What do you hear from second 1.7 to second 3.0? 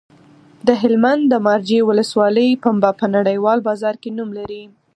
ولسوالۍ پنبه